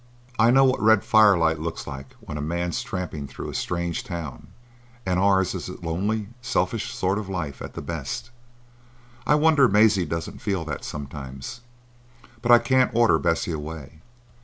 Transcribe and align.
"I 0.39 0.49
know 0.49 0.63
what 0.65 0.81
red 0.81 1.03
firelight 1.05 1.59
looks 1.59 1.85
like 1.85 2.15
when 2.19 2.35
a 2.35 2.41
man's 2.41 2.81
tramping 2.81 3.27
through 3.27 3.51
a 3.51 3.53
strange 3.53 4.03
town; 4.03 4.47
and 5.05 5.19
ours 5.19 5.53
is 5.53 5.69
a 5.69 5.79
lonely, 5.85 6.29
selfish 6.41 6.91
sort 6.91 7.19
of 7.19 7.29
life 7.29 7.61
at 7.61 7.75
the 7.75 7.83
best. 7.83 8.31
I 9.27 9.35
wonder 9.35 9.67
Maisie 9.67 10.07
doesn't 10.07 10.41
feel 10.41 10.65
that 10.65 10.83
sometimes. 10.83 11.61
But 12.41 12.51
I 12.51 12.57
can't 12.57 12.89
order 12.95 13.19
Bessie 13.19 13.51
away. 13.51 14.01